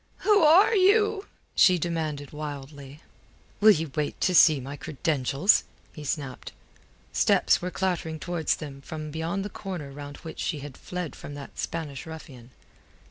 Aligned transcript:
"Who 0.21 0.41
are 0.41 0.73
you?" 0.73 1.27
she 1.53 1.77
demanded 1.77 2.33
wildly. 2.33 3.01
"Will 3.59 3.69
ye 3.69 3.85
wait 3.85 4.19
to 4.21 4.33
see 4.33 4.59
my 4.59 4.75
credentials?" 4.75 5.63
he 5.93 6.03
snapped. 6.03 6.53
Steps 7.13 7.61
were 7.61 7.69
clattering 7.69 8.17
towards 8.17 8.55
them 8.55 8.81
from 8.81 9.11
beyond 9.11 9.45
the 9.45 9.49
corner 9.51 9.91
round 9.91 10.17
which 10.17 10.39
she 10.39 10.61
had 10.61 10.75
fled 10.75 11.15
from 11.15 11.35
that 11.35 11.59
Spanish 11.59 12.07
ruffian. 12.07 12.49